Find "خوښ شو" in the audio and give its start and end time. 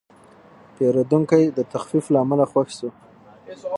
2.51-2.89